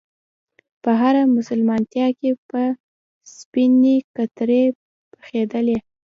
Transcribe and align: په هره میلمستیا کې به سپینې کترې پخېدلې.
په 0.83 0.91
هره 1.01 1.21
میلمستیا 1.33 2.07
کې 2.19 2.29
به 2.47 2.63
سپینې 3.37 3.95
کترې 4.15 4.63
پخېدلې. 5.11 5.77